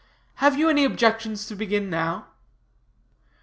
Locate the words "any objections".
0.67-1.45